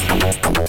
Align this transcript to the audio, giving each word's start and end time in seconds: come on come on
come 0.00 0.22
on 0.22 0.32
come 0.40 0.56
on 0.56 0.61